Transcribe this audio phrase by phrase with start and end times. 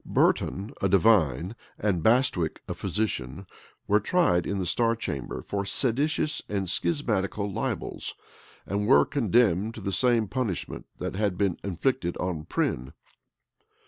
[0.03, 3.45] {1637.} Burton, a divine, and Bastwick, a physician,
[3.87, 8.15] were tried in the star chamber for seditious and schismatical libels,
[8.65, 12.93] and were condemned to the same punishment that had been inflicted on Prynne.